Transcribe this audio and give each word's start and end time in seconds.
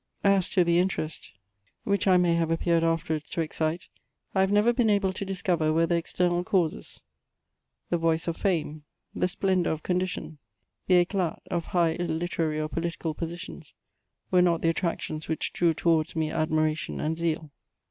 As 0.23 0.49
to 0.49 0.63
the 0.63 0.79
interest, 0.79 1.31
which 1.83 2.07
I 2.07 2.17
may 2.17 2.33
have 2.33 2.49
appeared 2.49 2.83
afterwards 2.83 3.29
to 3.29 3.41
ex 3.41 3.57
cite, 3.57 3.87
I 4.33 4.41
have 4.41 4.51
never 4.51 4.73
been 4.73 4.89
able 4.89 5.13
to 5.13 5.23
discover 5.23 5.71
whether 5.71 5.95
external 5.95 6.43
causes, 6.43 7.03
the 7.91 7.99
voice 7.99 8.27
of 8.27 8.35
fame, 8.35 8.83
the 9.13 9.27
splendour 9.27 9.71
of 9.71 9.83
condition, 9.83 10.39
the 10.87 11.05
eclai 11.05 11.37
of 11.51 11.65
high 11.65 11.97
literary 11.97 12.59
or 12.59 12.67
political 12.67 13.13
positions, 13.13 13.75
were 14.31 14.41
not 14.41 14.63
the 14.63 14.69
attractions 14.69 15.27
which 15.27 15.53
drew 15.53 15.75
towards 15.75 16.15
me 16.15 16.31
admiration 16.31 16.99
and 16.99 17.19
zeal. 17.19 17.51